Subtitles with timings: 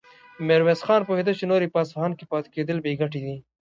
[0.47, 3.35] ميرويس خان پوهېده چې نور يې په اصفهان کې پاتې کېدل بې ګټې دي.